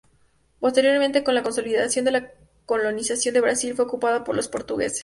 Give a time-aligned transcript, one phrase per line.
[0.59, 2.31] Posteriormente, con la consolidación de la
[2.65, 4.99] colonización de Brasil, fue ocupada por los portugueses.